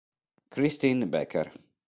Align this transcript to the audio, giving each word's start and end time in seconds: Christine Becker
Christine 0.49 1.05
Becker 1.05 1.45